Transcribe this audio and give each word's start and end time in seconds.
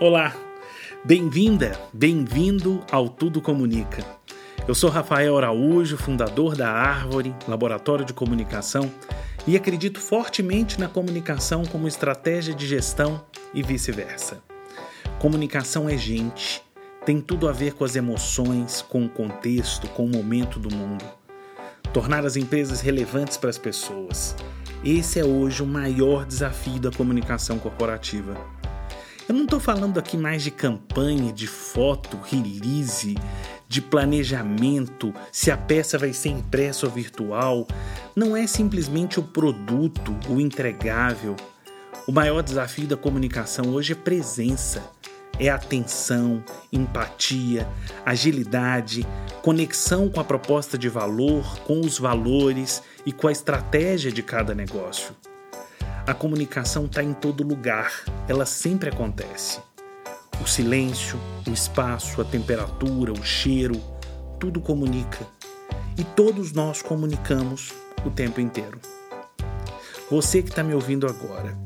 Olá, 0.00 0.34
bem-vinda, 1.04 1.78
bem-vindo 1.92 2.82
ao 2.90 3.06
Tudo 3.06 3.38
Comunica. 3.38 4.02
Eu 4.66 4.74
sou 4.74 4.88
Rafael 4.88 5.36
Araújo, 5.36 5.98
fundador 5.98 6.56
da 6.56 6.70
Árvore, 6.70 7.34
laboratório 7.46 8.02
de 8.02 8.14
comunicação, 8.14 8.90
e 9.46 9.58
acredito 9.58 10.00
fortemente 10.00 10.80
na 10.80 10.88
comunicação 10.88 11.66
como 11.66 11.86
estratégia 11.86 12.54
de 12.54 12.66
gestão 12.66 13.22
e 13.52 13.62
vice-versa. 13.62 14.42
Comunicação 15.18 15.86
é 15.86 15.98
gente, 15.98 16.62
tem 17.04 17.20
tudo 17.20 17.46
a 17.46 17.52
ver 17.52 17.74
com 17.74 17.84
as 17.84 17.94
emoções, 17.94 18.80
com 18.80 19.04
o 19.04 19.08
contexto, 19.10 19.86
com 19.88 20.06
o 20.06 20.08
momento 20.08 20.58
do 20.58 20.74
mundo. 20.74 21.04
Tornar 21.92 22.24
as 22.24 22.36
empresas 22.36 22.80
relevantes 22.80 23.36
para 23.36 23.50
as 23.50 23.58
pessoas. 23.58 24.34
Esse 24.82 25.20
é 25.20 25.24
hoje 25.26 25.62
o 25.62 25.66
maior 25.66 26.24
desafio 26.24 26.80
da 26.80 26.90
comunicação 26.90 27.58
corporativa. 27.58 28.59
Eu 29.30 29.34
não 29.34 29.44
estou 29.44 29.60
falando 29.60 29.96
aqui 29.96 30.16
mais 30.16 30.42
de 30.42 30.50
campanha, 30.50 31.32
de 31.32 31.46
foto, 31.46 32.16
release, 32.16 33.16
de 33.68 33.80
planejamento, 33.80 35.14
se 35.30 35.52
a 35.52 35.56
peça 35.56 35.96
vai 35.96 36.12
ser 36.12 36.30
impressa 36.30 36.84
ou 36.84 36.90
virtual. 36.90 37.64
Não 38.16 38.36
é 38.36 38.44
simplesmente 38.48 39.20
o 39.20 39.22
produto, 39.22 40.16
o 40.28 40.40
entregável. 40.40 41.36
O 42.08 42.10
maior 42.10 42.42
desafio 42.42 42.88
da 42.88 42.96
comunicação 42.96 43.66
hoje 43.72 43.92
é 43.92 43.94
presença. 43.94 44.82
É 45.38 45.48
atenção, 45.48 46.42
empatia, 46.72 47.68
agilidade, 48.04 49.06
conexão 49.42 50.08
com 50.08 50.18
a 50.18 50.24
proposta 50.24 50.76
de 50.76 50.88
valor, 50.88 51.60
com 51.60 51.78
os 51.78 52.00
valores 52.00 52.82
e 53.06 53.12
com 53.12 53.28
a 53.28 53.32
estratégia 53.32 54.10
de 54.10 54.24
cada 54.24 54.56
negócio. 54.56 55.14
A 56.10 56.14
comunicação 56.14 56.86
está 56.86 57.04
em 57.04 57.14
todo 57.14 57.46
lugar, 57.46 58.02
ela 58.26 58.44
sempre 58.44 58.88
acontece. 58.88 59.60
O 60.42 60.44
silêncio, 60.44 61.16
o 61.46 61.52
espaço, 61.52 62.20
a 62.20 62.24
temperatura, 62.24 63.12
o 63.12 63.22
cheiro, 63.22 63.80
tudo 64.40 64.60
comunica. 64.60 65.24
E 65.96 66.02
todos 66.02 66.50
nós 66.50 66.82
comunicamos 66.82 67.72
o 68.04 68.10
tempo 68.10 68.40
inteiro. 68.40 68.80
Você 70.10 70.42
que 70.42 70.48
está 70.48 70.64
me 70.64 70.74
ouvindo 70.74 71.06
agora, 71.06 71.56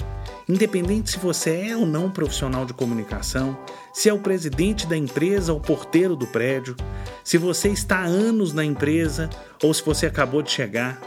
independente 0.46 1.12
se 1.12 1.18
você 1.18 1.68
é 1.68 1.74
ou 1.74 1.86
não 1.86 2.10
profissional 2.10 2.66
de 2.66 2.74
comunicação, 2.74 3.56
se 3.94 4.10
é 4.10 4.12
o 4.12 4.18
presidente 4.18 4.86
da 4.86 4.94
empresa 4.94 5.54
ou 5.54 5.58
porteiro 5.58 6.14
do 6.14 6.26
prédio, 6.26 6.76
se 7.24 7.38
você 7.38 7.70
está 7.70 8.00
há 8.00 8.04
anos 8.04 8.52
na 8.52 8.62
empresa 8.62 9.30
ou 9.62 9.72
se 9.72 9.82
você 9.82 10.04
acabou 10.04 10.42
de 10.42 10.50
chegar, 10.50 11.00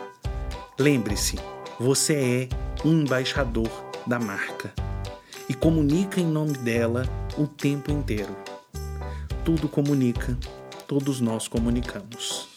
lembre-se, 0.79 1.38
você 1.79 2.49
é 2.51 2.66
um 2.86 3.02
embaixador 3.02 3.70
da 4.06 4.20
marca 4.20 4.73
e 5.50 5.53
comunica 5.53 6.20
em 6.20 6.25
nome 6.25 6.53
dela 6.58 7.03
o 7.38 7.47
tempo 7.47 7.92
inteiro. 7.92 8.36
Tudo 9.44 9.67
comunica, 9.67 10.38
todos 10.88 11.19
nós 11.19 11.47
comunicamos. 11.47 12.47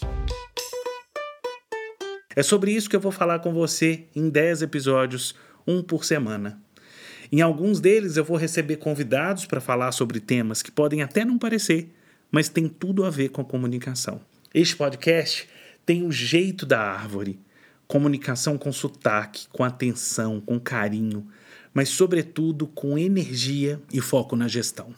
É 2.37 2.43
sobre 2.43 2.73
isso 2.73 2.89
que 2.89 2.97
eu 2.97 3.01
vou 3.01 3.13
falar 3.13 3.39
com 3.41 3.53
você 3.53 4.05
em 4.15 4.29
10 4.29 4.63
episódios, 4.63 5.35
um 5.67 5.83
por 5.83 6.05
semana. 6.05 6.61
Em 7.33 7.41
alguns 7.41 7.81
deles 7.81 8.17
eu 8.17 8.25
vou 8.25 8.37
receber 8.37 8.77
convidados 8.77 9.47
para 9.47 9.61
falar 9.61 9.93
sobre 9.93 10.21
temas 10.21 10.63
que 10.63 10.71
podem 10.71 11.03
até 11.03 11.25
não 11.25 11.39
parecer, 11.39 11.93
mas 12.31 12.49
tem 12.49 12.69
tudo 12.69 13.05
a 13.05 13.11
ver 13.11 13.31
com 13.31 13.41
a 13.41 13.45
comunicação. 13.45 14.21
Este 14.53 14.77
podcast 14.77 15.49
tem 15.87 16.05
o 16.05 16.13
jeito 16.13 16.67
da 16.67 16.81
árvore 16.81 17.41
comunicação 17.91 18.57
com 18.57 18.73
sotaque, 18.73 19.49
com 19.53 19.65
atenção, 19.65 20.41
com 20.41 20.61
carinho, 20.61 21.27
mas, 21.75 21.89
sobretudo, 21.89 22.69
com 22.69 22.97
energia 22.97 23.83
e 23.93 24.01
foco 24.01 24.37
na 24.37 24.47
gestão. 24.47 24.95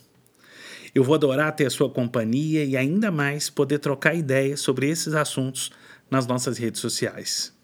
Eu 0.95 1.03
vou 1.03 1.15
adorar 1.15 1.57
ter 1.57 1.65
a 1.65 1.71
sua 1.71 1.89
companhia 1.89 2.63
e 2.67 2.77
ainda 2.77 3.11
mais 3.11 3.49
poder 3.49 3.79
trocar 3.79 4.15
ideias 4.15 4.61
sobre 4.61 4.91
esses 4.91 5.15
assuntos 5.15 5.73
nas 6.11 6.27
nossas 6.27 6.59
redes 6.59 6.83
sociais. 6.83 7.55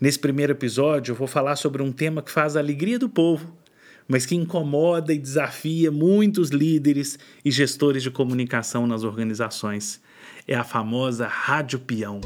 Nesse 0.00 0.18
primeiro 0.18 0.52
episódio, 0.52 1.12
eu 1.12 1.16
vou 1.16 1.28
falar 1.28 1.56
sobre 1.56 1.82
um 1.82 1.92
tema 1.92 2.22
que 2.22 2.30
faz 2.30 2.56
a 2.56 2.60
alegria 2.60 2.98
do 2.98 3.10
povo, 3.10 3.54
mas 4.08 4.24
que 4.24 4.34
incomoda 4.34 5.12
e 5.12 5.18
desafia 5.18 5.90
muitos 5.90 6.48
líderes 6.48 7.18
e 7.44 7.50
gestores 7.50 8.02
de 8.02 8.10
comunicação 8.10 8.86
nas 8.86 9.04
organizações. 9.04 10.00
É 10.48 10.54
a 10.54 10.64
famosa 10.64 11.26
rádio 11.26 11.78
peão. 11.78 12.22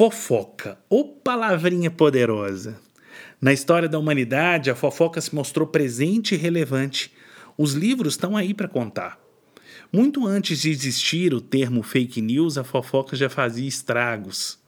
Fofoca, 0.00 0.78
ou 0.88 1.04
palavrinha 1.04 1.90
poderosa. 1.90 2.80
Na 3.38 3.52
história 3.52 3.86
da 3.86 3.98
humanidade, 3.98 4.70
a 4.70 4.74
fofoca 4.74 5.20
se 5.20 5.34
mostrou 5.34 5.66
presente 5.66 6.34
e 6.34 6.38
relevante. 6.38 7.12
Os 7.58 7.74
livros 7.74 8.14
estão 8.14 8.34
aí 8.34 8.54
para 8.54 8.66
contar. 8.66 9.20
Muito 9.92 10.26
antes 10.26 10.62
de 10.62 10.70
existir 10.70 11.34
o 11.34 11.40
termo 11.42 11.82
fake 11.82 12.22
news, 12.22 12.56
a 12.56 12.64
fofoca 12.64 13.14
já 13.14 13.28
fazia 13.28 13.68
estragos. 13.68 14.58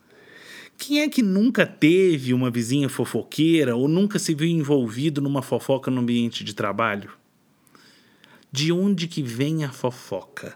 Quem 0.77 1.01
é 1.01 1.09
que 1.09 1.23
nunca 1.23 1.65
teve 1.65 2.31
uma 2.31 2.51
vizinha 2.51 2.87
fofoqueira 2.87 3.75
ou 3.75 3.87
nunca 3.87 4.19
se 4.19 4.35
viu 4.35 4.47
envolvido 4.47 5.19
numa 5.19 5.41
fofoca 5.41 5.89
no 5.89 6.01
ambiente 6.01 6.43
de 6.43 6.53
trabalho? 6.53 7.09
De 8.51 8.71
onde 8.71 9.07
que 9.07 9.23
vem 9.23 9.63
a 9.63 9.71
fofoca? 9.71 10.55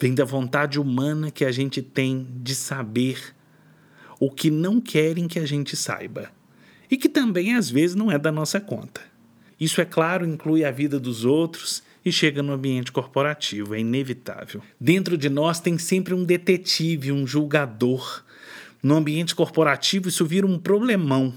Vem 0.00 0.16
da 0.16 0.24
vontade 0.24 0.80
humana 0.80 1.30
que 1.30 1.44
a 1.44 1.52
gente 1.52 1.80
tem 1.80 2.26
de 2.42 2.56
saber 2.56 3.37
o 4.18 4.30
que 4.30 4.50
não 4.50 4.80
querem 4.80 5.28
que 5.28 5.38
a 5.38 5.46
gente 5.46 5.76
saiba, 5.76 6.30
e 6.90 6.96
que 6.96 7.08
também 7.08 7.54
às 7.54 7.70
vezes 7.70 7.94
não 7.94 8.10
é 8.10 8.18
da 8.18 8.32
nossa 8.32 8.60
conta. 8.60 9.00
Isso, 9.60 9.80
é 9.80 9.84
claro, 9.84 10.24
inclui 10.24 10.64
a 10.64 10.70
vida 10.70 11.00
dos 11.00 11.24
outros 11.24 11.82
e 12.04 12.12
chega 12.12 12.42
no 12.42 12.52
ambiente 12.52 12.92
corporativo, 12.92 13.74
é 13.74 13.80
inevitável. 13.80 14.62
Dentro 14.80 15.18
de 15.18 15.28
nós 15.28 15.60
tem 15.60 15.76
sempre 15.78 16.14
um 16.14 16.24
detetive, 16.24 17.12
um 17.12 17.26
julgador. 17.26 18.24
No 18.82 18.96
ambiente 18.96 19.34
corporativo, 19.34 20.08
isso 20.08 20.24
vira 20.24 20.46
um 20.46 20.58
problemão. 20.58 21.34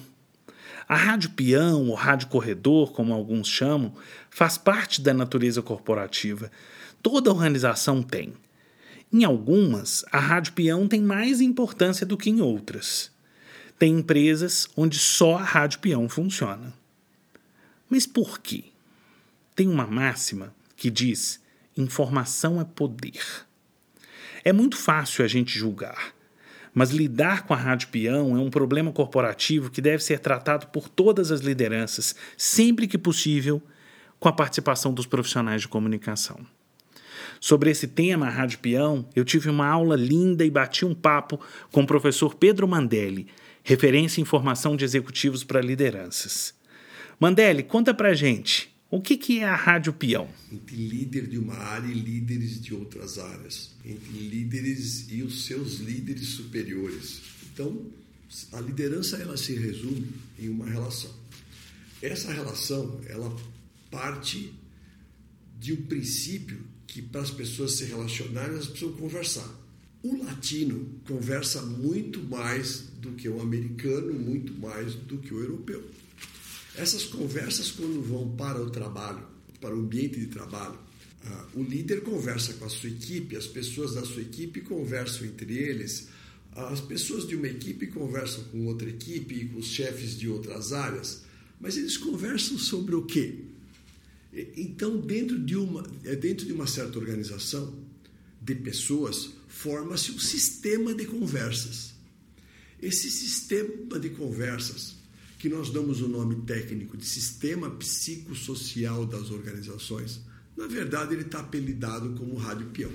A 0.88 0.96
rádio 0.96 1.32
peão, 1.32 1.88
ou 1.88 1.96
rádio 1.96 2.28
corredor, 2.28 2.92
como 2.92 3.14
alguns 3.14 3.48
chamam, 3.48 3.94
faz 4.30 4.58
parte 4.58 5.02
da 5.02 5.14
natureza 5.14 5.62
corporativa. 5.62 6.52
Toda 7.02 7.32
organização 7.32 8.04
tem. 8.04 8.34
Em 9.14 9.26
algumas, 9.26 10.06
a 10.10 10.20
rádio 10.20 10.54
peão 10.54 10.88
tem 10.88 11.02
mais 11.02 11.42
importância 11.42 12.06
do 12.06 12.16
que 12.18 12.30
em 12.30 12.40
outras. 12.42 13.12
Tem 13.78 13.94
empresas 13.94 14.70
onde 14.76 14.98
só 14.98 15.38
a 15.38 15.44
rádio 15.44 15.80
peão 15.80 16.08
funciona. 16.08 16.74
Mas 17.90 18.08
por 18.08 18.40
quê? 18.40 18.66
Tem 19.54 19.68
uma 19.68 19.86
máxima 19.86 20.56
que 20.78 20.90
diz: 20.90 21.42
informação 21.76 22.62
é 22.62 22.64
poder. 22.64 23.22
É 24.46 24.54
muito 24.54 24.78
fácil 24.78 25.26
a 25.26 25.28
gente 25.28 25.60
julgar, 25.60 26.14
mas 26.74 26.92
lidar 26.92 27.46
com 27.46 27.54
a 27.54 27.58
rádio 27.58 27.90
peão 27.90 28.38
é 28.38 28.40
um 28.40 28.50
problema 28.50 28.94
corporativo 28.94 29.70
que 29.70 29.82
deve 29.82 30.02
ser 30.02 30.20
tratado 30.20 30.68
por 30.68 30.88
todas 30.88 31.32
as 31.32 31.42
lideranças, 31.42 32.16
sempre 32.38 32.88
que 32.88 32.98
possível, 32.98 33.62
com 34.20 34.30
a 34.30 34.34
participação 34.34 34.94
dos 34.94 35.06
profissionais 35.06 35.62
de 35.62 35.68
comunicação. 35.68 36.40
Sobre 37.44 37.72
esse 37.72 37.88
tema, 37.88 38.30
Rádio 38.30 38.60
Peão, 38.60 39.10
eu 39.16 39.26
tive 39.26 39.50
uma 39.50 39.66
aula 39.66 39.96
linda 39.96 40.46
e 40.46 40.52
bati 40.52 40.86
um 40.86 40.94
papo 40.94 41.42
com 41.72 41.82
o 41.82 41.88
professor 41.88 42.36
Pedro 42.36 42.68
Mandelli, 42.68 43.26
referência 43.64 44.22
em 44.22 44.26
formação 44.26 44.76
de 44.76 44.86
executivos 44.86 45.44
para 45.44 45.60
lideranças. 45.60 46.54
Mandelli, 47.20 47.64
conta 47.64 47.96
pra 47.96 48.14
gente, 48.14 48.72
o 48.92 49.02
que, 49.02 49.18
que 49.18 49.40
é 49.40 49.46
a 49.46 49.56
Rádio 49.56 49.92
Peão? 49.92 50.30
Entre 50.52 50.76
líder 50.76 51.26
de 51.26 51.40
uma 51.40 51.56
área 51.56 51.88
e 51.88 51.96
líderes 51.96 52.62
de 52.62 52.76
outras 52.76 53.18
áreas. 53.18 53.72
Entre 53.84 54.20
líderes 54.20 55.08
e 55.10 55.24
os 55.24 55.46
seus 55.46 55.80
líderes 55.80 56.28
superiores. 56.28 57.22
Então, 57.52 57.88
a 58.54 58.62
liderança 58.62 59.18
ela 59.18 59.36
se 59.36 59.56
resume 59.56 60.10
em 60.38 60.48
uma 60.48 60.68
relação. 60.70 61.12
Essa 62.04 62.32
relação, 62.32 63.02
ela 63.08 63.36
parte 63.90 64.54
de 65.60 65.74
um 65.74 65.82
princípio 65.88 66.60
que 66.92 67.02
para 67.02 67.22
as 67.22 67.32
pessoas 67.32 67.78
se 67.78 67.86
relacionarem, 67.86 68.52
elas 68.52 68.68
precisam 68.68 68.94
conversar. 68.94 69.50
O 70.04 70.26
latino 70.26 71.00
conversa 71.08 71.62
muito 71.62 72.22
mais 72.22 72.84
do 73.00 73.14
que 73.14 73.30
o 73.30 73.40
americano, 73.40 74.14
muito 74.14 74.54
mais 74.54 74.94
do 74.94 75.18
que 75.18 75.34
o 75.34 75.40
europeu. 75.40 75.90
Essas 76.76 77.06
conversas, 77.06 77.72
quando 77.72 78.02
vão 78.02 78.36
para 78.36 78.62
o 78.62 78.70
trabalho, 78.70 79.26
para 79.62 79.74
o 79.74 79.80
ambiente 79.80 80.20
de 80.20 80.28
trabalho, 80.28 80.78
uh, 81.24 81.60
o 81.60 81.64
líder 81.64 82.02
conversa 82.02 82.54
com 82.56 82.66
a 82.66 82.70
sua 82.70 82.90
equipe, 82.90 83.38
as 83.38 83.48
pessoas 83.48 83.94
da 83.94 84.04
sua 84.04 84.24
equipe 84.24 84.60
conversam 84.60 85.26
entre 85.26 85.54
eles, 85.54 86.10
as 86.54 86.82
pessoas 86.82 87.26
de 87.26 87.38
uma 87.38 87.48
equipe 87.48 87.88
conversam 87.88 88.44
com 88.46 88.66
outra 88.66 88.90
equipe 88.90 89.34
e 89.34 89.46
com 89.46 89.60
os 89.60 89.68
chefes 89.68 90.20
de 90.20 90.28
outras 90.28 90.74
áreas, 90.74 91.22
mas 91.58 91.78
eles 91.78 91.96
conversam 91.96 92.58
sobre 92.58 92.96
o 92.96 93.06
quê? 93.06 93.51
Então, 94.34 94.98
dentro 94.98 95.38
de 95.38 95.58
uma, 95.58 95.84
é, 96.04 96.16
dentro 96.16 96.46
de 96.46 96.54
uma 96.54 96.66
certa 96.66 96.98
organização 96.98 97.74
de 98.42 98.56
pessoas, 98.56 99.32
forma-se 99.48 100.12
um 100.12 100.20
sistema 100.20 100.94
de 100.94 101.06
conversas. 101.06 101.94
Esse 102.82 103.12
sistema 103.12 104.00
de 104.00 104.10
conversas, 104.10 104.96
que 105.38 105.50
nós 105.50 105.70
damos 105.70 106.02
o 106.02 106.08
nome 106.08 106.36
técnico 106.46 106.96
de 106.96 107.06
sistema 107.06 107.70
psicossocial 107.70 109.06
das 109.06 109.30
organizações, 109.32 110.22
na 110.56 110.68
verdade 110.68 111.14
ele 111.14 111.24
está 111.24 111.40
apelidado 111.40 112.14
como 112.14 112.36
rádio 112.36 112.68
peão. 112.68 112.92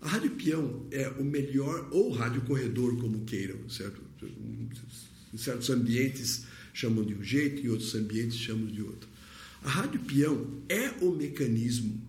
A 0.00 0.08
rádio 0.08 0.32
peão 0.32 0.86
é 0.90 1.08
o 1.08 1.24
melhor, 1.24 1.88
ou 1.90 2.10
rádio 2.10 2.42
corredor, 2.42 2.96
como 2.98 3.24
queiram, 3.24 3.68
certo? 3.68 4.02
Em 5.32 5.38
certos 5.38 5.70
ambientes 5.70 6.44
chamam 6.72 7.04
de 7.04 7.14
um 7.14 7.22
jeito, 7.22 7.64
em 7.64 7.68
outros 7.68 7.94
ambientes 7.94 8.36
chamam 8.36 8.66
de 8.66 8.82
outro. 8.82 9.08
A 9.66 9.68
rádio 9.68 9.98
peão 9.98 10.62
é 10.68 10.90
o 11.04 11.10
mecanismo 11.10 12.00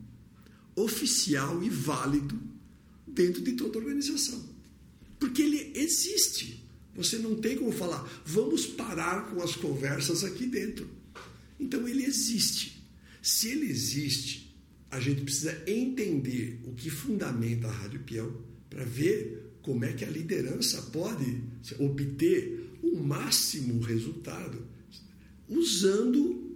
oficial 0.76 1.64
e 1.64 1.70
válido 1.72 2.40
dentro 3.08 3.42
de 3.42 3.54
toda 3.54 3.80
organização. 3.80 4.48
Porque 5.20 5.42
ele 5.42 5.72
existe. 5.74 6.64
Você 6.96 7.18
não 7.18 7.34
tem 7.34 7.58
como 7.58 7.72
falar, 7.72 8.08
vamos 8.24 8.68
parar 8.68 9.32
com 9.32 9.42
as 9.42 9.56
conversas 9.56 10.24
aqui 10.24 10.46
dentro. 10.46 10.88
Então 11.60 11.88
ele 11.88 12.06
existe. 12.06 12.80
Se 13.24 13.50
ele 13.50 13.66
existe, 13.66 14.56
a 14.92 15.00
gente 15.00 15.24
precisa 15.24 15.64
entender 15.66 16.62
o 16.64 16.74
que 16.74 16.92
fundamenta 16.92 17.68
a 17.68 17.72
Rádio 17.72 18.02
Peão 18.02 18.40
para 18.70 18.84
ver 18.84 19.58
como 19.64 19.84
é 19.84 19.94
que 19.94 20.06
a 20.06 20.10
liderança 20.12 20.80
pode 20.94 21.42
obter 21.80 22.78
o 22.84 22.98
máximo 22.98 23.82
resultado 23.82 24.64
usando 25.50 26.47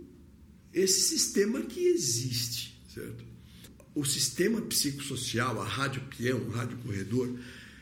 esse 0.74 1.02
sistema 1.02 1.62
que 1.62 1.88
existe, 1.88 2.82
certo? 2.94 3.26
O 3.94 4.06
sistema 4.06 4.62
psicossocial, 4.62 5.62
a 5.62 5.66
rádio 5.66 6.02
peão, 6.18 6.40
o 6.40 6.50
rádio 6.50 6.78
corredor, 6.78 7.38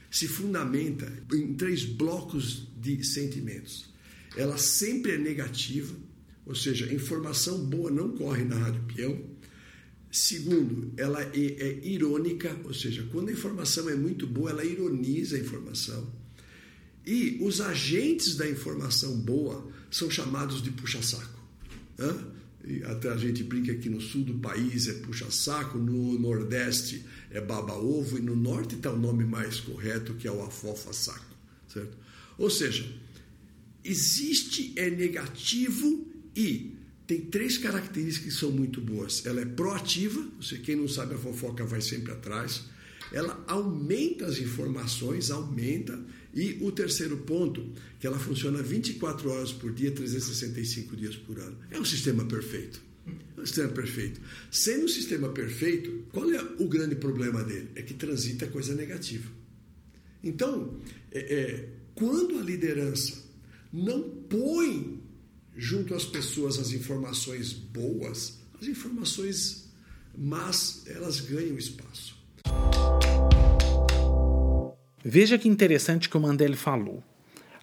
se 0.09 0.27
fundamenta 0.27 1.11
em 1.31 1.53
três 1.53 1.85
blocos 1.85 2.67
de 2.75 3.03
sentimentos. 3.03 3.89
Ela 4.35 4.57
sempre 4.57 5.13
é 5.13 5.17
negativa, 5.17 5.95
ou 6.45 6.55
seja, 6.55 6.91
informação 6.91 7.63
boa 7.65 7.91
não 7.91 8.09
corre 8.17 8.43
na 8.43 8.55
rádio 8.55 8.83
peão. 8.95 9.23
Segundo, 10.11 10.91
ela 10.97 11.21
é, 11.21 11.29
é 11.35 11.87
irônica, 11.87 12.59
ou 12.63 12.73
seja, 12.73 13.07
quando 13.11 13.29
a 13.29 13.33
informação 13.33 13.87
é 13.87 13.95
muito 13.95 14.25
boa, 14.25 14.49
ela 14.49 14.65
ironiza 14.65 15.35
a 15.35 15.39
informação. 15.39 16.11
E 17.05 17.37
os 17.41 17.61
agentes 17.61 18.35
da 18.35 18.49
informação 18.49 19.15
boa 19.19 19.71
são 19.91 20.09
chamados 20.09 20.61
de 20.61 20.71
puxa-saco. 20.71 21.39
Até 22.85 23.09
a 23.09 23.17
gente 23.17 23.43
brinca 23.43 23.73
que 23.75 23.89
no 23.89 23.99
sul 23.99 24.23
do 24.23 24.35
país 24.35 24.87
é 24.87 24.93
puxa-saco, 24.93 25.77
no 25.77 26.19
nordeste 26.19 27.03
é 27.31 27.41
baba-ovo 27.41 28.17
e 28.17 28.21
no 28.21 28.35
norte 28.35 28.75
está 28.75 28.91
o 28.91 28.99
nome 28.99 29.25
mais 29.25 29.59
correto 29.59 30.13
que 30.13 30.27
é 30.27 30.31
o 30.31 30.43
afofa-saco. 30.43 31.35
Certo? 31.67 31.97
Ou 32.37 32.49
seja, 32.49 32.85
existe, 33.83 34.73
é 34.75 34.89
negativo 34.89 36.07
e 36.35 36.77
tem 37.05 37.21
três 37.21 37.57
características 37.57 38.33
que 38.33 38.39
são 38.39 38.51
muito 38.51 38.79
boas. 38.79 39.25
Ela 39.25 39.41
é 39.41 39.45
proativa, 39.45 40.23
você 40.39 40.57
quem 40.59 40.75
não 40.75 40.87
sabe 40.87 41.15
a 41.15 41.17
fofoca 41.17 41.65
vai 41.65 41.81
sempre 41.81 42.11
atrás. 42.11 42.65
Ela 43.11 43.43
aumenta 43.47 44.27
as 44.27 44.37
informações, 44.37 45.31
aumenta. 45.31 45.99
E 46.33 46.57
o 46.61 46.71
terceiro 46.71 47.17
ponto, 47.17 47.73
que 47.99 48.05
ela 48.05 48.19
funciona 48.19 48.61
24 48.61 49.29
horas 49.29 49.51
por 49.51 49.73
dia, 49.73 49.91
365 49.91 50.95
dias 50.95 51.15
por 51.15 51.39
ano. 51.39 51.57
É 51.71 51.79
um 51.79 51.85
sistema 51.85 52.23
perfeito. 52.25 52.81
É 53.37 53.41
um 53.41 53.45
sistema 53.45 53.69
perfeito. 53.69 54.21
Sendo 54.51 54.85
um 54.85 54.87
sistema 54.87 55.29
perfeito, 55.29 56.05
qual 56.11 56.31
é 56.31 56.41
o 56.59 56.67
grande 56.67 56.95
problema 56.95 57.43
dele? 57.43 57.69
É 57.75 57.81
que 57.81 57.93
transita 57.93 58.47
coisa 58.47 58.75
negativa. 58.75 59.29
Então, 60.23 60.77
é, 61.11 61.19
é, 61.19 61.69
quando 61.95 62.37
a 62.37 62.41
liderança 62.41 63.23
não 63.71 64.09
põe 64.09 65.01
junto 65.55 65.95
às 65.95 66.05
pessoas 66.05 66.59
as 66.59 66.71
informações 66.71 67.53
boas, 67.53 68.39
as 68.61 68.67
informações 68.67 69.69
más, 70.17 70.83
elas 70.85 71.21
ganham 71.21 71.57
espaço. 71.57 72.18
Veja 75.03 75.37
que 75.37 75.47
interessante 75.47 76.09
que 76.09 76.17
o 76.17 76.19
Mandelli 76.19 76.57
falou. 76.57 77.01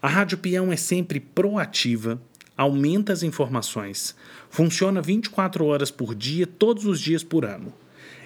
A 0.01 0.09
Rádio 0.09 0.39
Peão 0.39 0.73
é 0.73 0.77
sempre 0.77 1.21
proativa, 1.21 2.21
aumenta 2.57 3.13
as 3.13 3.23
informações, 3.23 4.17
funciona 4.49 5.03
24 5.03 5.65
horas 5.67 5.91
por 5.91 6.15
dia, 6.15 6.47
todos 6.47 6.87
os 6.87 6.99
dias 6.99 7.23
por 7.23 7.45
ano. 7.45 7.73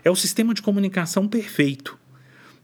É 0.05 0.11
o 0.11 0.17
sistema 0.17 0.55
de 0.55 0.63
comunicação 0.63 1.27
perfeito. 1.27 1.99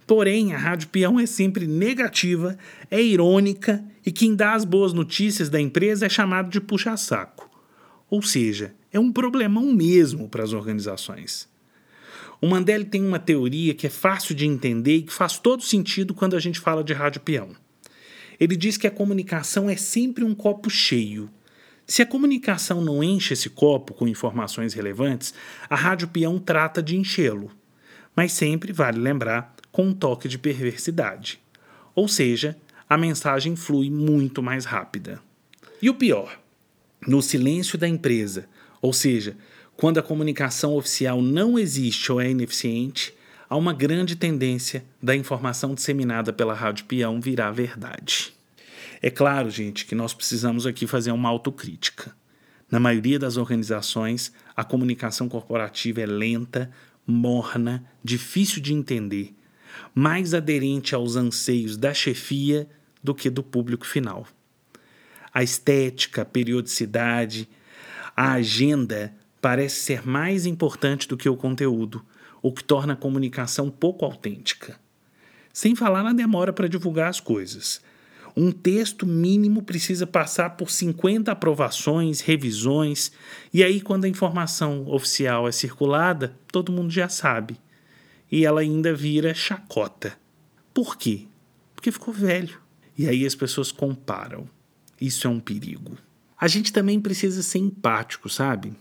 Porém, 0.06 0.54
a 0.54 0.58
Rádio 0.58 0.88
Peão 0.88 1.18
é 1.18 1.26
sempre 1.26 1.66
negativa, 1.66 2.56
é 2.88 3.02
irônica 3.02 3.84
e 4.04 4.12
quem 4.12 4.36
dá 4.36 4.54
as 4.54 4.64
boas 4.64 4.92
notícias 4.92 5.48
da 5.48 5.60
empresa 5.60 6.06
é 6.06 6.08
chamado 6.08 6.48
de 6.48 6.60
puxa-saco. 6.60 7.50
Ou 8.08 8.22
seja, 8.22 8.72
é 8.92 9.00
um 9.00 9.10
problemão 9.10 9.72
mesmo 9.72 10.28
para 10.28 10.44
as 10.44 10.52
organizações. 10.52 11.48
O 12.40 12.46
Mandelli 12.46 12.84
tem 12.84 13.04
uma 13.04 13.18
teoria 13.18 13.74
que 13.74 13.86
é 13.86 13.90
fácil 13.90 14.34
de 14.34 14.46
entender 14.46 14.96
e 14.96 15.02
que 15.02 15.12
faz 15.12 15.38
todo 15.38 15.62
sentido 15.62 16.14
quando 16.14 16.36
a 16.36 16.40
gente 16.40 16.60
fala 16.60 16.84
de 16.84 16.92
rádio 16.92 17.20
peão. 17.20 17.50
Ele 18.38 18.56
diz 18.56 18.76
que 18.76 18.86
a 18.86 18.90
comunicação 18.90 19.70
é 19.70 19.76
sempre 19.76 20.22
um 20.22 20.34
copo 20.34 20.68
cheio. 20.68 21.30
Se 21.86 22.02
a 22.02 22.06
comunicação 22.06 22.82
não 22.84 23.02
enche 23.02 23.32
esse 23.32 23.48
copo 23.48 23.94
com 23.94 24.06
informações 24.06 24.74
relevantes, 24.74 25.32
a 25.70 25.76
rádio 25.76 26.08
peão 26.08 26.38
trata 26.38 26.82
de 26.82 26.96
enchê-lo. 26.96 27.50
Mas 28.14 28.32
sempre 28.32 28.72
vale 28.72 28.98
lembrar 28.98 29.54
com 29.72 29.86
um 29.86 29.94
toque 29.94 30.28
de 30.28 30.38
perversidade. 30.38 31.40
Ou 31.94 32.08
seja, 32.08 32.56
a 32.88 32.98
mensagem 32.98 33.56
flui 33.56 33.90
muito 33.90 34.42
mais 34.42 34.64
rápida. 34.64 35.20
E 35.80 35.88
o 35.88 35.94
pior, 35.94 36.38
no 37.06 37.22
silêncio 37.22 37.78
da 37.78 37.88
empresa, 37.88 38.48
ou 38.82 38.92
seja, 38.92 39.36
quando 39.76 39.98
a 39.98 40.02
comunicação 40.02 40.74
oficial 40.74 41.20
não 41.20 41.58
existe 41.58 42.10
ou 42.10 42.20
é 42.20 42.30
ineficiente, 42.30 43.12
há 43.48 43.56
uma 43.56 43.74
grande 43.74 44.16
tendência 44.16 44.84
da 45.02 45.14
informação 45.14 45.74
disseminada 45.74 46.32
pela 46.32 46.54
Rádio 46.54 46.86
Peão 46.86 47.20
virar 47.20 47.50
verdade. 47.50 48.32
É 49.02 49.10
claro, 49.10 49.50
gente, 49.50 49.84
que 49.84 49.94
nós 49.94 50.14
precisamos 50.14 50.66
aqui 50.66 50.86
fazer 50.86 51.12
uma 51.12 51.28
autocrítica. 51.28 52.16
Na 52.70 52.80
maioria 52.80 53.18
das 53.18 53.36
organizações, 53.36 54.32
a 54.56 54.64
comunicação 54.64 55.28
corporativa 55.28 56.00
é 56.00 56.06
lenta, 56.06 56.70
morna, 57.06 57.84
difícil 58.02 58.60
de 58.60 58.72
entender, 58.72 59.34
mais 59.94 60.32
aderente 60.32 60.94
aos 60.94 61.16
anseios 61.16 61.76
da 61.76 61.92
chefia 61.92 62.68
do 63.04 63.14
que 63.14 63.28
do 63.28 63.42
público 63.42 63.86
final. 63.86 64.26
A 65.32 65.42
estética, 65.42 66.22
a 66.22 66.24
periodicidade, 66.24 67.46
a 68.16 68.32
agenda 68.32 69.14
parece 69.46 69.76
ser 69.76 70.04
mais 70.04 70.44
importante 70.44 71.06
do 71.06 71.16
que 71.16 71.28
o 71.28 71.36
conteúdo, 71.36 72.04
o 72.42 72.50
que 72.50 72.64
torna 72.64 72.94
a 72.94 72.96
comunicação 72.96 73.70
pouco 73.70 74.04
autêntica. 74.04 74.76
Sem 75.52 75.76
falar 75.76 76.02
na 76.02 76.12
demora 76.12 76.52
para 76.52 76.68
divulgar 76.68 77.08
as 77.08 77.20
coisas. 77.20 77.80
Um 78.36 78.50
texto 78.50 79.06
mínimo 79.06 79.62
precisa 79.62 80.04
passar 80.04 80.56
por 80.56 80.68
50 80.68 81.30
aprovações, 81.30 82.20
revisões, 82.20 83.12
e 83.54 83.62
aí, 83.62 83.80
quando 83.80 84.04
a 84.04 84.08
informação 84.08 84.84
oficial 84.88 85.46
é 85.46 85.52
circulada, 85.52 86.36
todo 86.50 86.72
mundo 86.72 86.90
já 86.90 87.08
sabe. 87.08 87.56
E 88.28 88.44
ela 88.44 88.62
ainda 88.62 88.92
vira 88.92 89.32
chacota. 89.32 90.18
Por 90.74 90.96
quê? 90.96 91.28
Porque 91.72 91.92
ficou 91.92 92.12
velho. 92.12 92.60
E 92.98 93.08
aí 93.08 93.24
as 93.24 93.36
pessoas 93.36 93.70
comparam. 93.70 94.50
Isso 95.00 95.24
é 95.28 95.30
um 95.30 95.38
perigo. 95.38 95.96
A 96.36 96.48
gente 96.48 96.72
também 96.72 97.00
precisa 97.00 97.44
ser 97.44 97.60
empático, 97.60 98.28
sabe? 98.28 98.74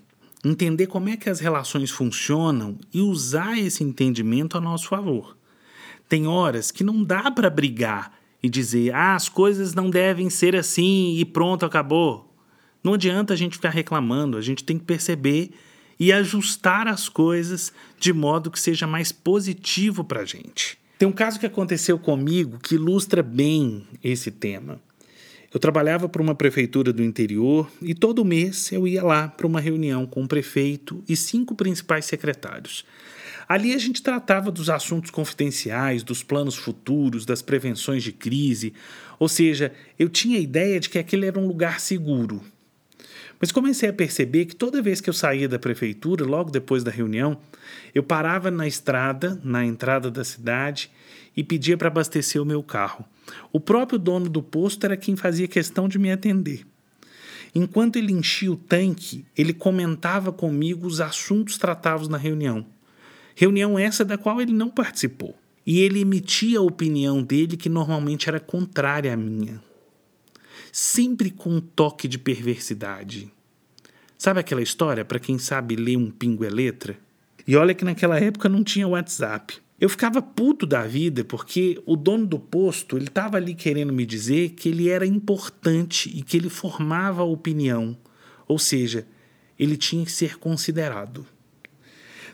Entender 0.48 0.88
como 0.88 1.10
é 1.10 1.18
que 1.18 1.30
as 1.30 1.40
relações 1.40 1.90
funcionam 1.90 2.78
e 2.94 3.02
usar 3.02 3.58
esse 3.58 3.84
entendimento 3.84 4.58
a 4.58 4.62
nosso 4.62 4.88
favor. 4.88 5.36
Tem 6.08 6.28
horas 6.28 6.70
que 6.70 6.84
não 6.84 7.04
dá 7.04 7.32
para 7.32 7.50
brigar 7.50 8.14
e 8.42 8.48
dizer, 8.48 8.94
ah, 8.94 9.16
as 9.16 9.28
coisas 9.28 9.74
não 9.74 9.90
devem 9.90 10.30
ser 10.30 10.56
assim 10.56 11.18
e 11.18 11.26
pronto, 11.26 11.66
acabou. 11.66 12.32
Não 12.84 12.94
adianta 12.94 13.34
a 13.34 13.36
gente 13.36 13.56
ficar 13.56 13.72
reclamando, 13.72 14.38
a 14.38 14.42
gente 14.42 14.64
tem 14.64 14.78
que 14.78 14.86
perceber 14.86 15.50
e 16.00 16.14
ajustar 16.14 16.88
as 16.88 17.10
coisas 17.10 17.74
de 18.00 18.14
modo 18.14 18.52
que 18.52 18.60
seja 18.60 18.86
mais 18.86 19.12
positivo 19.12 20.04
para 20.04 20.22
a 20.22 20.26
gente. 20.26 20.78
Tem 21.00 21.08
um 21.08 21.12
caso 21.12 21.40
que 21.40 21.46
aconteceu 21.46 21.98
comigo 21.98 22.60
que 22.60 22.76
ilustra 22.76 23.24
bem 23.24 23.88
esse 24.04 24.30
tema. 24.30 24.80
Eu 25.56 25.60
trabalhava 25.60 26.10
para 26.10 26.22
uma 26.22 26.36
prefeitura 26.36 26.92
do 26.92 27.02
interior 27.02 27.72
e 27.82 27.96
todo 27.96 28.26
mês 28.26 28.70
eu 28.74 28.86
ia 28.86 29.02
lá 29.02 29.30
para 29.30 29.48
uma 29.48 29.62
reunião 29.62 30.06
com 30.06 30.22
o 30.22 30.28
prefeito 30.28 31.02
e 31.08 31.16
cinco 31.16 31.56
principais 31.56 32.04
secretários. 32.04 32.84
Ali 33.48 33.74
a 33.74 33.78
gente 33.78 34.04
tratava 34.04 34.52
dos 34.52 34.70
assuntos 34.70 35.12
confidenciais, 35.12 36.04
dos 36.04 36.22
planos 36.22 36.56
futuros, 36.56 37.26
das 37.26 37.42
prevenções 37.42 38.04
de 38.04 38.12
crise, 38.12 38.74
ou 39.18 39.30
seja, 39.30 39.72
eu 39.98 40.10
tinha 40.10 40.38
a 40.38 40.42
ideia 40.42 40.78
de 40.78 40.90
que 40.90 41.00
aquele 41.00 41.26
era 41.26 41.40
um 41.40 41.48
lugar 41.48 41.80
seguro. 41.80 42.42
Mas 43.46 43.52
comecei 43.52 43.88
a 43.88 43.94
perceber 43.94 44.46
que 44.46 44.56
toda 44.56 44.82
vez 44.82 45.00
que 45.00 45.08
eu 45.08 45.14
saía 45.14 45.48
da 45.48 45.60
prefeitura, 45.60 46.26
logo 46.26 46.50
depois 46.50 46.84
da 46.84 46.90
reunião, 46.90 47.38
eu 47.94 48.02
parava 48.02 48.50
na 48.50 48.68
estrada, 48.68 49.40
na 49.44 49.64
entrada 49.64 50.10
da 50.10 50.24
cidade, 50.24 50.90
e 51.38 51.44
pedia 51.44 51.78
para 51.78 51.90
abastecer 51.90 52.42
o 52.42 52.46
meu 52.46 52.64
carro. 52.64 53.06
O 53.54 53.60
próprio 53.60 54.00
dono 54.00 54.28
do 54.28 54.42
posto 54.42 54.84
era 54.84 54.98
quem 54.98 55.16
fazia 55.16 55.48
questão 55.48 55.88
de 55.88 56.00
me 56.00 56.12
atender. 56.12 56.66
Enquanto 57.54 57.98
ele 57.98 58.14
enchia 58.14 58.52
o 58.52 58.56
tanque, 58.56 59.24
ele 59.38 59.54
comentava 59.54 60.32
comigo 60.32 60.88
os 60.88 61.00
assuntos 61.00 61.60
tratados 61.60 62.08
na 62.08 62.18
reunião. 62.18 62.66
Reunião 63.36 63.78
essa 63.78 64.04
da 64.04 64.18
qual 64.18 64.42
ele 64.42 64.54
não 64.54 64.72
participou. 64.72 65.38
E 65.64 65.82
ele 65.82 66.02
emitia 66.02 66.58
a 66.58 66.64
opinião 66.64 67.22
dele 67.22 67.56
que 67.56 67.70
normalmente 67.70 68.28
era 68.28 68.40
contrária 68.40 69.14
à 69.14 69.16
minha. 69.16 69.62
Sempre 70.72 71.30
com 71.30 71.52
um 71.52 71.62
toque 71.62 72.08
de 72.08 72.18
perversidade. 72.18 73.35
Sabe 74.18 74.40
aquela 74.40 74.62
história 74.62 75.04
para 75.04 75.20
quem 75.20 75.38
sabe 75.38 75.76
ler 75.76 75.98
um 75.98 76.10
pingo 76.10 76.46
é 76.46 76.50
letra? 76.50 76.98
E 77.48 77.56
olha 77.56 77.74
que 77.74 77.86
naquela 77.86 78.20
época 78.20 78.50
não 78.50 78.64
tinha 78.64 78.88
WhatsApp. 78.88 79.58
Eu 79.80 79.90
ficava 79.90 80.22
puto 80.22 80.66
da 80.66 80.84
vida 80.84 81.24
porque 81.24 81.82
o 81.86 81.98
dono 81.98 82.26
do 82.26 82.40
posto 82.40 82.98
ele 82.98 83.08
estava 83.08 83.36
ali 83.36 83.54
querendo 83.54 83.92
me 83.92 84.06
dizer 84.06 84.52
que 84.52 84.70
ele 84.70 84.90
era 84.90 85.06
importante 85.06 86.10
e 86.16 86.22
que 86.22 86.38
ele 86.38 86.50
formava 86.50 87.22
a 87.22 87.26
opinião, 87.26 87.98
ou 88.48 88.58
seja, 88.58 89.06
ele 89.60 89.76
tinha 89.76 90.06
que 90.06 90.12
ser 90.12 90.38
considerado. 90.38 91.26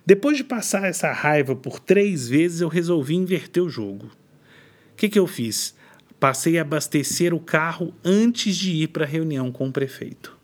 Depois 0.05 0.37
de 0.37 0.43
passar 0.43 0.83
essa 0.83 1.11
raiva 1.11 1.55
por 1.55 1.79
três 1.79 2.29
vezes, 2.29 2.61
eu 2.61 2.67
resolvi 2.67 3.15
inverter 3.15 3.63
o 3.63 3.69
jogo. 3.69 4.05
O 4.05 4.95
que, 4.95 5.09
que 5.09 5.19
eu 5.19 5.25
fiz? 5.25 5.75
Passei 6.19 6.59
a 6.59 6.61
abastecer 6.61 7.33
o 7.33 7.39
carro 7.39 7.93
antes 8.03 8.55
de 8.55 8.71
ir 8.71 8.87
para 8.89 9.03
a 9.03 9.07
reunião 9.07 9.51
com 9.51 9.67
o 9.67 9.71
prefeito. 9.71 10.40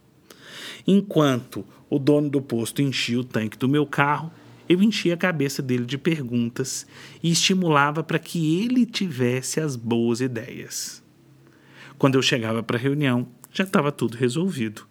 Enquanto 0.87 1.65
o 1.89 1.99
dono 1.99 2.29
do 2.29 2.41
posto 2.41 2.81
enchia 2.81 3.19
o 3.19 3.23
tanque 3.23 3.57
do 3.57 3.67
meu 3.67 3.85
carro, 3.85 4.31
eu 4.69 4.81
enchia 4.81 5.15
a 5.15 5.17
cabeça 5.17 5.61
dele 5.61 5.85
de 5.85 5.97
perguntas 5.97 6.87
e 7.21 7.29
estimulava 7.29 8.03
para 8.03 8.17
que 8.17 8.61
ele 8.61 8.85
tivesse 8.85 9.59
as 9.59 9.75
boas 9.75 10.21
ideias. 10.21 11.03
Quando 11.97 12.15
eu 12.15 12.21
chegava 12.21 12.63
para 12.63 12.77
a 12.77 12.79
reunião, 12.79 13.27
já 13.51 13.63
estava 13.63 13.91
tudo 13.91 14.15
resolvido. 14.15 14.85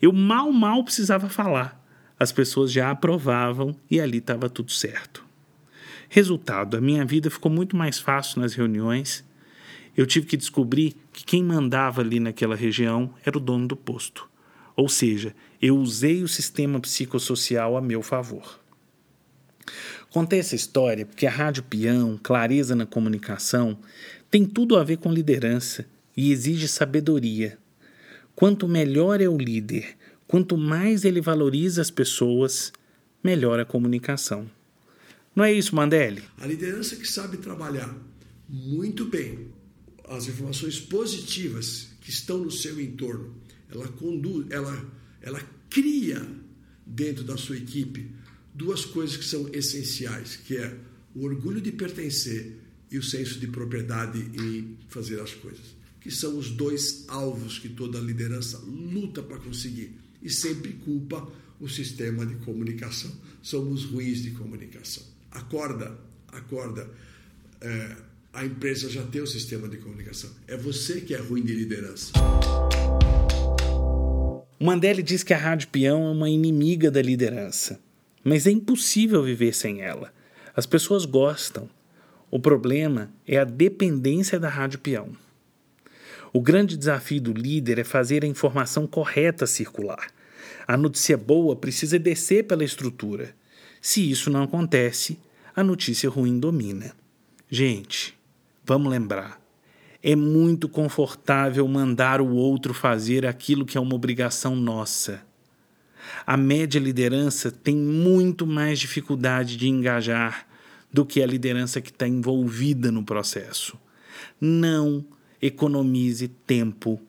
Eu 0.00 0.12
mal, 0.12 0.52
mal 0.52 0.82
precisava 0.84 1.28
falar. 1.28 1.78
As 2.18 2.32
pessoas 2.32 2.72
já 2.72 2.90
aprovavam 2.90 3.76
e 3.90 4.00
ali 4.00 4.18
estava 4.18 4.48
tudo 4.48 4.72
certo. 4.72 5.24
Resultado: 6.08 6.76
a 6.76 6.80
minha 6.80 7.04
vida 7.04 7.30
ficou 7.30 7.50
muito 7.50 7.76
mais 7.76 7.98
fácil 7.98 8.40
nas 8.40 8.54
reuniões. 8.54 9.24
Eu 9.96 10.06
tive 10.06 10.26
que 10.26 10.36
descobrir 10.36 10.96
que 11.12 11.24
quem 11.24 11.42
mandava 11.42 12.00
ali 12.00 12.20
naquela 12.20 12.54
região 12.54 13.12
era 13.24 13.36
o 13.36 13.40
dono 13.40 13.66
do 13.66 13.76
posto. 13.76 14.28
Ou 14.78 14.88
seja, 14.88 15.34
eu 15.60 15.76
usei 15.76 16.22
o 16.22 16.28
sistema 16.28 16.78
psicossocial 16.78 17.76
a 17.76 17.82
meu 17.82 18.00
favor. 18.00 18.60
Contei 20.08 20.38
essa 20.38 20.54
história 20.54 21.04
porque 21.04 21.26
a 21.26 21.30
Rádio 21.30 21.64
Peão, 21.64 22.16
clareza 22.22 22.76
na 22.76 22.86
comunicação, 22.86 23.76
tem 24.30 24.46
tudo 24.46 24.76
a 24.76 24.84
ver 24.84 24.98
com 24.98 25.12
liderança 25.12 25.84
e 26.16 26.30
exige 26.30 26.68
sabedoria. 26.68 27.58
Quanto 28.36 28.68
melhor 28.68 29.20
é 29.20 29.28
o 29.28 29.36
líder, 29.36 29.96
quanto 30.28 30.56
mais 30.56 31.04
ele 31.04 31.20
valoriza 31.20 31.82
as 31.82 31.90
pessoas, 31.90 32.72
melhor 33.22 33.58
a 33.58 33.64
comunicação. 33.64 34.48
Não 35.34 35.42
é 35.42 35.52
isso, 35.52 35.74
Mandelli? 35.74 36.22
A 36.38 36.46
liderança 36.46 36.94
que 36.94 37.04
sabe 37.04 37.38
trabalhar 37.38 37.92
muito 38.48 39.06
bem 39.06 39.48
as 40.08 40.28
informações 40.28 40.78
positivas 40.78 41.88
que 42.00 42.10
estão 42.10 42.38
no 42.38 42.50
seu 42.52 42.80
entorno, 42.80 43.34
ela 43.70 43.88
conduz, 43.88 44.46
ela, 44.50 44.92
ela 45.20 45.40
cria 45.68 46.26
dentro 46.86 47.24
da 47.24 47.36
sua 47.36 47.56
equipe 47.56 48.10
duas 48.54 48.84
coisas 48.84 49.16
que 49.16 49.24
são 49.24 49.48
essenciais, 49.52 50.36
que 50.36 50.56
é 50.56 50.76
o 51.14 51.24
orgulho 51.24 51.60
de 51.60 51.70
pertencer 51.72 52.58
e 52.90 52.98
o 52.98 53.02
senso 53.02 53.38
de 53.38 53.46
propriedade 53.46 54.18
em 54.18 54.76
fazer 54.88 55.20
as 55.20 55.32
coisas, 55.34 55.76
que 56.00 56.10
são 56.10 56.36
os 56.38 56.50
dois 56.50 57.04
alvos 57.08 57.58
que 57.58 57.68
toda 57.68 58.00
liderança 58.00 58.58
luta 58.58 59.22
para 59.22 59.38
conseguir 59.38 59.94
e 60.22 60.30
sempre 60.30 60.72
culpa 60.72 61.30
o 61.60 61.68
sistema 61.68 62.24
de 62.24 62.36
comunicação. 62.36 63.12
Somos 63.42 63.84
ruins 63.84 64.22
de 64.22 64.30
comunicação. 64.32 65.04
Acorda, 65.30 65.98
acorda. 66.28 66.88
É, 67.60 67.96
a 68.32 68.44
empresa 68.44 68.88
já 68.88 69.04
tem 69.04 69.20
o 69.20 69.26
sistema 69.26 69.68
de 69.68 69.78
comunicação. 69.78 70.30
É 70.46 70.56
você 70.56 71.00
que 71.00 71.14
é 71.14 71.18
ruim 71.18 71.42
de 71.42 71.54
liderança. 71.54 72.12
Mandelli 74.60 75.02
diz 75.02 75.22
que 75.22 75.34
a 75.34 75.38
Rádio 75.38 75.68
Peão 75.68 76.08
é 76.08 76.10
uma 76.10 76.28
inimiga 76.28 76.90
da 76.90 77.00
liderança. 77.00 77.80
Mas 78.24 78.46
é 78.46 78.50
impossível 78.50 79.22
viver 79.22 79.54
sem 79.54 79.80
ela. 79.80 80.12
As 80.54 80.66
pessoas 80.66 81.04
gostam. 81.04 81.68
O 82.30 82.38
problema 82.38 83.10
é 83.26 83.38
a 83.38 83.44
dependência 83.44 84.38
da 84.38 84.48
rádio 84.48 84.80
peão. 84.80 85.16
O 86.32 86.42
grande 86.42 86.76
desafio 86.76 87.22
do 87.22 87.32
líder 87.32 87.78
é 87.78 87.84
fazer 87.84 88.22
a 88.22 88.26
informação 88.26 88.86
correta 88.86 89.46
circular. 89.46 90.08
A 90.66 90.76
notícia 90.76 91.16
boa 91.16 91.56
precisa 91.56 91.98
descer 91.98 92.44
pela 92.44 92.64
estrutura. 92.64 93.34
Se 93.80 94.10
isso 94.10 94.28
não 94.28 94.42
acontece, 94.42 95.18
a 95.56 95.64
notícia 95.64 96.10
ruim 96.10 96.38
domina. 96.38 96.92
Gente, 97.48 98.14
vamos 98.62 98.90
lembrar: 98.90 99.37
é 100.02 100.14
muito 100.14 100.68
confortável 100.68 101.66
mandar 101.66 102.20
o 102.20 102.30
outro 102.34 102.72
fazer 102.72 103.26
aquilo 103.26 103.66
que 103.66 103.76
é 103.76 103.80
uma 103.80 103.94
obrigação 103.94 104.54
nossa. 104.54 105.22
A 106.26 106.36
média 106.36 106.78
liderança 106.78 107.50
tem 107.50 107.76
muito 107.76 108.46
mais 108.46 108.78
dificuldade 108.78 109.56
de 109.56 109.68
engajar 109.68 110.46
do 110.92 111.04
que 111.04 111.22
a 111.22 111.26
liderança 111.26 111.80
que 111.80 111.90
está 111.90 112.06
envolvida 112.06 112.90
no 112.90 113.02
processo. 113.02 113.78
Não 114.40 115.04
economize 115.40 116.28
tempo 116.28 117.00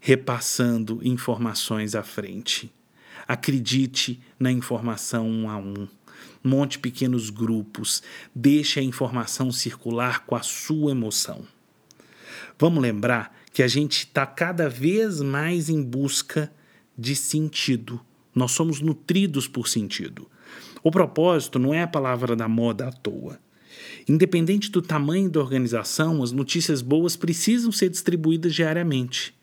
repassando 0.00 1.00
informações 1.02 1.94
à 1.94 2.02
frente. 2.02 2.70
Acredite 3.26 4.20
na 4.38 4.52
informação 4.52 5.26
um 5.26 5.48
a 5.48 5.56
um. 5.56 5.88
Monte 6.42 6.78
pequenos 6.78 7.30
grupos. 7.30 8.02
Deixe 8.34 8.78
a 8.78 8.82
informação 8.82 9.50
circular 9.50 10.26
com 10.26 10.36
a 10.36 10.42
sua 10.42 10.90
emoção. 10.90 11.46
Vamos 12.58 12.82
lembrar 12.82 13.34
que 13.52 13.62
a 13.62 13.68
gente 13.68 13.98
está 13.98 14.26
cada 14.26 14.68
vez 14.68 15.20
mais 15.20 15.68
em 15.68 15.82
busca 15.82 16.52
de 16.96 17.16
sentido 17.16 18.00
nós 18.34 18.52
somos 18.52 18.80
nutridos 18.80 19.46
por 19.46 19.68
sentido. 19.68 20.28
O 20.82 20.90
propósito 20.90 21.58
não 21.58 21.72
é 21.72 21.82
a 21.82 21.86
palavra 21.86 22.34
da 22.34 22.48
moda 22.48 22.88
à 22.88 22.92
toa. 22.92 23.38
Independente 24.08 24.70
do 24.70 24.82
tamanho 24.82 25.30
da 25.30 25.40
organização, 25.40 26.22
as 26.22 26.32
notícias 26.32 26.82
boas 26.82 27.16
precisam 27.16 27.70
ser 27.70 27.88
distribuídas 27.88 28.54
diariamente. 28.54 29.34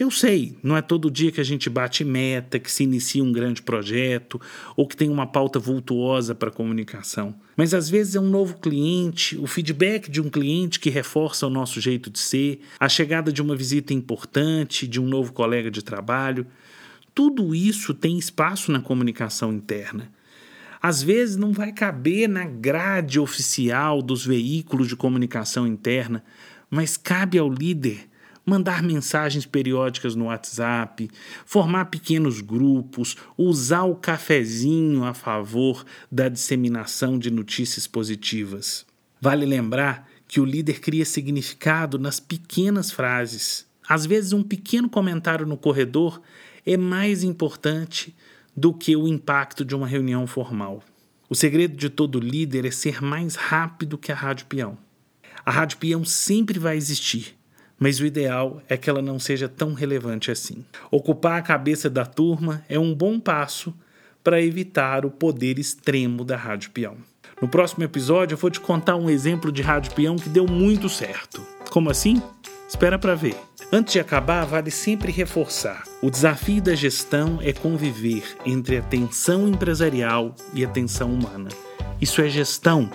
Eu 0.00 0.10
sei, 0.10 0.56
não 0.62 0.78
é 0.78 0.80
todo 0.80 1.10
dia 1.10 1.30
que 1.30 1.42
a 1.42 1.44
gente 1.44 1.68
bate 1.68 2.06
meta, 2.06 2.58
que 2.58 2.72
se 2.72 2.84
inicia 2.84 3.22
um 3.22 3.30
grande 3.30 3.60
projeto 3.60 4.40
ou 4.74 4.88
que 4.88 4.96
tem 4.96 5.10
uma 5.10 5.26
pauta 5.26 5.58
vultuosa 5.58 6.34
para 6.34 6.50
comunicação. 6.50 7.34
Mas 7.54 7.74
às 7.74 7.90
vezes 7.90 8.14
é 8.14 8.20
um 8.20 8.30
novo 8.30 8.56
cliente, 8.60 9.36
o 9.36 9.46
feedback 9.46 10.10
de 10.10 10.18
um 10.18 10.30
cliente 10.30 10.80
que 10.80 10.88
reforça 10.88 11.46
o 11.46 11.50
nosso 11.50 11.82
jeito 11.82 12.08
de 12.08 12.18
ser, 12.18 12.62
a 12.78 12.88
chegada 12.88 13.30
de 13.30 13.42
uma 13.42 13.54
visita 13.54 13.92
importante, 13.92 14.88
de 14.88 14.98
um 14.98 15.06
novo 15.06 15.34
colega 15.34 15.70
de 15.70 15.84
trabalho. 15.84 16.46
Tudo 17.14 17.54
isso 17.54 17.92
tem 17.92 18.18
espaço 18.18 18.72
na 18.72 18.80
comunicação 18.80 19.52
interna. 19.52 20.10
Às 20.80 21.02
vezes 21.02 21.36
não 21.36 21.52
vai 21.52 21.72
caber 21.72 22.26
na 22.26 22.46
grade 22.46 23.20
oficial 23.20 24.00
dos 24.00 24.24
veículos 24.24 24.88
de 24.88 24.96
comunicação 24.96 25.66
interna, 25.66 26.24
mas 26.70 26.96
cabe 26.96 27.36
ao 27.36 27.52
líder 27.52 28.08
mandar 28.50 28.82
mensagens 28.82 29.46
periódicas 29.46 30.16
no 30.16 30.24
WhatsApp, 30.24 31.08
formar 31.46 31.84
pequenos 31.84 32.40
grupos, 32.40 33.16
usar 33.38 33.84
o 33.84 33.94
cafezinho 33.94 35.04
a 35.04 35.14
favor 35.14 35.84
da 36.10 36.28
disseminação 36.28 37.16
de 37.16 37.30
notícias 37.30 37.86
positivas. 37.86 38.84
Vale 39.20 39.46
lembrar 39.46 40.08
que 40.26 40.40
o 40.40 40.44
líder 40.44 40.80
cria 40.80 41.04
significado 41.04 41.96
nas 41.96 42.18
pequenas 42.18 42.90
frases. 42.90 43.66
Às 43.88 44.04
vezes, 44.04 44.32
um 44.32 44.42
pequeno 44.42 44.88
comentário 44.88 45.46
no 45.46 45.56
corredor 45.56 46.20
é 46.66 46.76
mais 46.76 47.22
importante 47.22 48.14
do 48.56 48.74
que 48.74 48.96
o 48.96 49.06
impacto 49.06 49.64
de 49.64 49.76
uma 49.76 49.86
reunião 49.86 50.26
formal. 50.26 50.82
O 51.28 51.36
segredo 51.36 51.76
de 51.76 51.88
todo 51.88 52.18
líder 52.18 52.64
é 52.64 52.70
ser 52.72 53.00
mais 53.00 53.36
rápido 53.36 53.96
que 53.96 54.10
a 54.10 54.14
rádio 54.16 54.46
peão. 54.46 54.76
A 55.46 55.50
rádio 55.52 55.78
peão 55.78 56.04
sempre 56.04 56.58
vai 56.58 56.76
existir, 56.76 57.36
mas 57.80 57.98
o 57.98 58.04
ideal 58.04 58.62
é 58.68 58.76
que 58.76 58.90
ela 58.90 59.00
não 59.00 59.18
seja 59.18 59.48
tão 59.48 59.72
relevante 59.72 60.30
assim. 60.30 60.62
Ocupar 60.90 61.38
a 61.38 61.42
cabeça 61.42 61.88
da 61.88 62.04
turma 62.04 62.62
é 62.68 62.78
um 62.78 62.94
bom 62.94 63.18
passo 63.18 63.74
para 64.22 64.42
evitar 64.42 65.06
o 65.06 65.10
poder 65.10 65.58
extremo 65.58 66.22
da 66.22 66.36
rádio 66.36 66.70
peão. 66.72 66.98
No 67.40 67.48
próximo 67.48 67.82
episódio 67.82 68.34
eu 68.34 68.38
vou 68.38 68.50
te 68.50 68.60
contar 68.60 68.96
um 68.96 69.08
exemplo 69.08 69.50
de 69.50 69.62
rádio 69.62 69.94
peão 69.94 70.16
que 70.16 70.28
deu 70.28 70.46
muito 70.46 70.90
certo. 70.90 71.40
Como 71.70 71.88
assim? 71.88 72.22
Espera 72.68 72.98
para 72.98 73.14
ver. 73.14 73.34
Antes 73.72 73.94
de 73.94 74.00
acabar, 74.00 74.44
vale 74.44 74.70
sempre 74.70 75.10
reforçar: 75.10 75.84
o 76.02 76.10
desafio 76.10 76.60
da 76.60 76.74
gestão 76.74 77.38
é 77.40 77.52
conviver 77.52 78.22
entre 78.44 78.76
a 78.76 78.82
tensão 78.82 79.48
empresarial 79.48 80.34
e 80.52 80.64
a 80.64 80.68
tensão 80.68 81.12
humana. 81.12 81.48
Isso 81.98 82.20
é 82.20 82.28
gestão? 82.28 82.90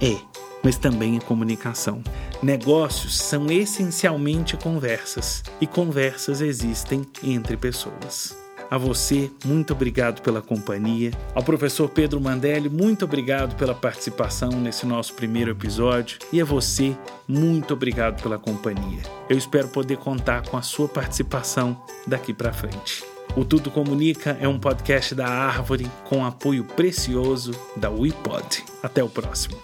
É. 0.00 0.27
mas 0.62 0.76
também 0.76 1.16
é 1.16 1.20
comunicação. 1.20 2.02
Negócios 2.42 3.18
são 3.18 3.50
essencialmente 3.50 4.56
conversas, 4.56 5.42
e 5.60 5.66
conversas 5.66 6.40
existem 6.40 7.06
entre 7.22 7.56
pessoas. 7.56 8.36
A 8.70 8.76
você, 8.76 9.30
muito 9.46 9.72
obrigado 9.72 10.20
pela 10.20 10.42
companhia. 10.42 11.10
Ao 11.34 11.42
professor 11.42 11.88
Pedro 11.88 12.20
Mandelli, 12.20 12.68
muito 12.68 13.06
obrigado 13.06 13.56
pela 13.56 13.74
participação 13.74 14.50
nesse 14.50 14.84
nosso 14.84 15.14
primeiro 15.14 15.50
episódio. 15.50 16.18
E 16.30 16.40
a 16.40 16.44
você, 16.44 16.94
muito 17.26 17.72
obrigado 17.72 18.22
pela 18.22 18.38
companhia. 18.38 19.00
Eu 19.28 19.38
espero 19.38 19.68
poder 19.68 19.96
contar 19.96 20.42
com 20.42 20.56
a 20.56 20.62
sua 20.62 20.86
participação 20.86 21.80
daqui 22.06 22.34
para 22.34 22.52
frente. 22.52 23.02
O 23.34 23.44
Tudo 23.44 23.70
Comunica 23.70 24.36
é 24.40 24.46
um 24.46 24.58
podcast 24.58 25.14
da 25.14 25.28
Árvore 25.28 25.90
com 26.04 26.24
apoio 26.24 26.64
precioso 26.64 27.52
da 27.76 27.88
WePod. 27.88 28.64
Até 28.82 29.02
o 29.02 29.08
próximo. 29.08 29.56